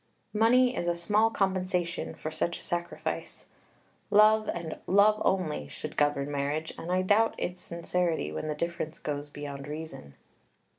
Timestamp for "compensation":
1.29-2.15